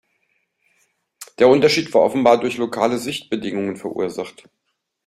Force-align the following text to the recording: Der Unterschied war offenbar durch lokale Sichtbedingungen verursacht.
Der 1.37 1.47
Unterschied 1.47 1.93
war 1.93 2.01
offenbar 2.01 2.39
durch 2.39 2.57
lokale 2.57 2.97
Sichtbedingungen 2.97 3.77
verursacht. 3.77 4.49